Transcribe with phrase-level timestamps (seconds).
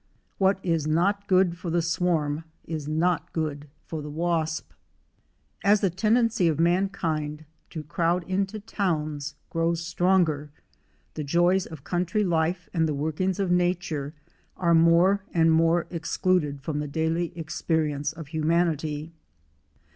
[0.39, 4.71] "What is not good for the swarm is not good for the wasp."
[5.63, 10.49] A) the tendency of mankind to crowd into towns grows stronger
[11.13, 14.15] the joys of country life and the workings of Nature
[14.57, 19.11] are more and more excluded from the daily experience of humanity.